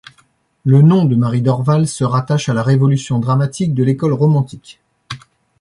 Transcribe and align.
Le 0.65 0.81
nom 0.81 1.05
de 1.05 1.15
Marie 1.15 1.43
Dorval 1.43 1.87
se 1.87 2.03
rattache 2.03 2.49
à 2.49 2.55
la 2.55 2.63
révolution 2.63 3.19
dramatique 3.19 3.75
de 3.75 3.83
l’école 3.83 4.13
romantique. 4.13 4.81